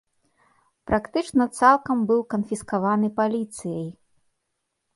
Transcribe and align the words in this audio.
Практычна 0.91 1.43
цалкам 1.59 1.97
быў 2.13 2.21
канфіскаваны 2.33 3.07
паліцыяй. 3.23 3.87